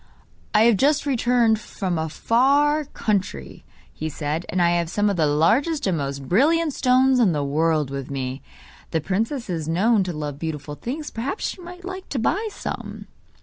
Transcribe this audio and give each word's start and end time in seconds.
'I 0.55 0.61
have 0.63 0.77
just 0.77 1.05
returned 1.05 1.59
from 1.59 1.99
a 1.99 2.09
far 2.09 2.85
country,' 2.85 3.63
he 3.93 4.09
said, 4.09 4.47
'and 4.49 4.59
I 4.59 4.71
have 4.71 4.89
some 4.89 5.11
of 5.11 5.15
the 5.15 5.27
largest 5.27 5.85
and 5.85 5.95
most 5.99 6.27
brilliant 6.27 6.73
stones 6.73 7.19
in 7.19 7.33
the 7.33 7.43
world 7.43 7.91
with 7.91 8.09
me. 8.09 8.41
The 8.89 8.99
princess 9.01 9.47
is 9.47 9.67
known 9.67 10.03
to 10.05 10.11
love 10.13 10.39
beautiful 10.39 10.73
things, 10.73 11.11
perhaps 11.11 11.49
she 11.49 11.61
might 11.61 11.85
like 11.85 12.09
to 12.09 12.17
buy 12.17 12.47
some? 12.51 13.05